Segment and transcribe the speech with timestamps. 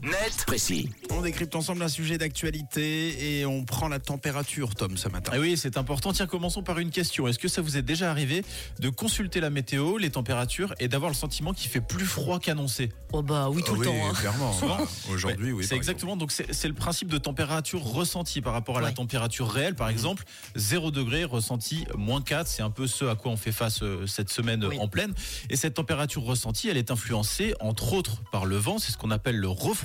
[0.00, 0.88] Clair, net, précis.
[1.10, 5.32] On décrypte ensemble un sujet d'actualité et on prend la température, Tom, ce matin.
[5.34, 6.12] Ah oui, c'est important.
[6.12, 7.28] Tiens, commençons par une question.
[7.28, 8.44] Est-ce que ça vous est déjà arrivé
[8.80, 12.90] de consulter la météo, les températures et d'avoir le sentiment qu'il fait plus froid qu'annoncé?
[13.12, 14.06] Oh bah oui, tout le oui, temps.
[14.10, 14.12] hein.
[14.14, 14.52] clairement.
[14.52, 14.76] Souvent.
[14.82, 15.64] Bah, Aujourd'hui, oui.
[15.66, 16.16] C'est exactement.
[16.16, 19.74] Donc c'est le principe de température ressentie par rapport à la température réelle.
[19.74, 20.24] Par exemple,
[20.56, 22.46] 0 degré ressenti moins 4.
[22.46, 24.78] C'est un peu ce à quoi on fait face euh, cette semaine Oui.
[24.80, 25.12] en pleine.
[25.50, 28.78] Et cette température ressentie, elle est influencée entre autres par le vent.
[28.78, 29.81] C'est ce qu'on appelle le refroidissement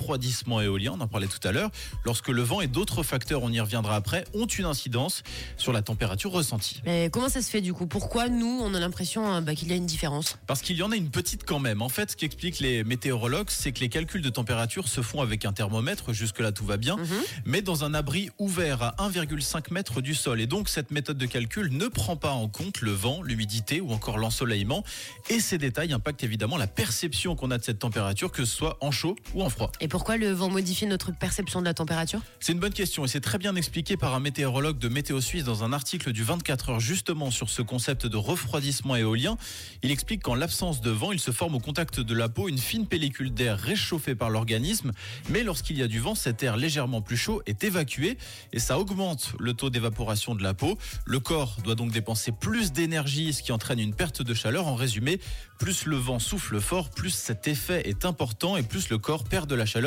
[0.60, 0.92] éolien.
[0.96, 1.70] On en parlait tout à l'heure.
[2.04, 5.22] Lorsque le vent et d'autres facteurs, on y reviendra après, ont une incidence
[5.56, 6.80] sur la température ressentie.
[6.84, 7.86] Mais comment ça se fait du coup?
[7.86, 10.38] Pourquoi nous, on a l'impression euh, bah, qu'il y a une différence?
[10.46, 11.82] Parce qu'il y en a une petite quand même.
[11.82, 15.44] En fait, ce qu'expliquent les météorologues, c'est que les calculs de température se font avec
[15.44, 16.12] un thermomètre.
[16.12, 16.96] Jusque-là, tout va bien.
[16.96, 17.06] Mhm.
[17.44, 20.40] Mais dans un abri ouvert à 1,5 mètre du sol.
[20.40, 23.92] Et donc, cette méthode de calcul ne prend pas en compte le vent, l'humidité ou
[23.92, 24.84] encore l'ensoleillement.
[25.30, 28.78] Et ces détails impactent évidemment la perception qu'on a de cette température, que ce soit
[28.80, 29.72] en chaud ou en froid.
[29.80, 32.20] Et pourquoi le vent modifie notre perception de la température?
[32.40, 35.44] C'est une bonne question et c'est très bien expliqué par un météorologue de Météo Suisse
[35.44, 39.36] dans un article du 24 heures justement sur ce concept de refroidissement éolien.
[39.82, 42.58] Il explique qu'en l'absence de vent, il se forme au contact de la peau une
[42.58, 44.92] fine pellicule d'air réchauffée par l'organisme.
[45.30, 48.18] Mais lorsqu'il y a du vent, cet air légèrement plus chaud est évacué
[48.52, 50.78] et ça augmente le taux d'évaporation de la peau.
[51.04, 54.66] Le corps doit donc dépenser plus d'énergie, ce qui entraîne une perte de chaleur.
[54.66, 55.20] En résumé,
[55.58, 59.48] plus le vent souffle fort, plus cet effet est important et plus le corps perd
[59.48, 59.77] de la chaleur,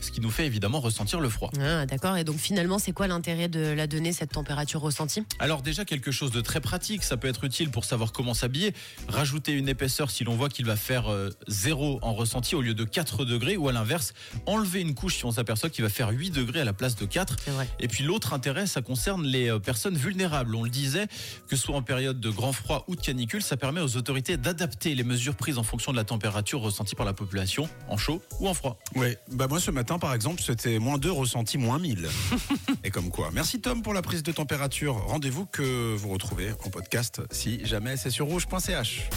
[0.00, 1.50] ce qui nous fait évidemment ressentir le froid.
[1.60, 5.22] ah, D'accord, et donc finalement, c'est quoi l'intérêt de la donner, cette température ressentie?
[5.38, 8.72] Alors déjà quelque chose de très pratique, ça peut être utile pour savoir comment s'habiller.
[9.08, 12.74] Rajouter une épaisseur si l'on voit qu'il va faire euh, 0 en ressenti au lieu
[12.74, 14.12] de 4 degrés ou à l'inverse,
[14.46, 17.04] enlever une couche si on s'aperçoit qu'il va faire 8 degrés à la place de
[17.04, 17.36] 4.
[17.44, 17.68] C'est vrai.
[17.80, 20.54] Et puis l'autre intérêt, ça concerne les euh, personnes vulnérables.
[20.54, 21.06] On le disait,
[21.48, 24.36] que ce soit en période de grand froid ou de canicule, ça permet aux autorités
[24.36, 28.22] d'adapter les mesures prises en fonction de la température ressentie par la population, en chaud
[28.40, 28.78] ou en froid.
[28.94, 32.06] Ouais, bah moi ce matin par exemple c'était moins 2 ressenti moins 1000.
[32.84, 33.30] Et comme quoi.
[33.32, 34.96] Merci Tom pour la prise de température.
[35.06, 39.08] Rendez-vous que vous retrouvez en podcast si jamais c'est sur rouge.ch.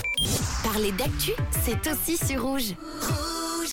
[0.64, 1.32] Parler d'actu,
[1.66, 2.74] c'est aussi sur rouge.